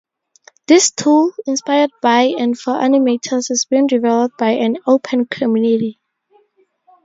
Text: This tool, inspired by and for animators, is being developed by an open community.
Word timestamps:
This 0.65 0.89
tool, 0.89 1.31
inspired 1.45 1.91
by 2.01 2.33
and 2.35 2.57
for 2.59 2.73
animators, 2.73 3.51
is 3.51 3.67
being 3.69 3.85
developed 3.85 4.35
by 4.35 4.53
an 4.53 4.77
open 4.87 5.25
community. 5.27 5.99